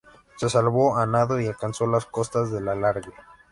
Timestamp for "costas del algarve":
2.07-3.13